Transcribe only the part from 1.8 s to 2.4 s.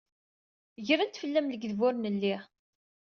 ur nelli.